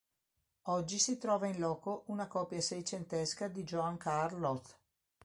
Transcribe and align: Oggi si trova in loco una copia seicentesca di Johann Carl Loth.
Oggi 0.63 0.97
si 0.97 1.19
trova 1.19 1.45
in 1.45 1.59
loco 1.59 2.05
una 2.07 2.25
copia 2.25 2.59
seicentesca 2.59 3.47
di 3.47 3.63
Johann 3.63 3.97
Carl 3.97 4.39
Loth. 4.39 4.79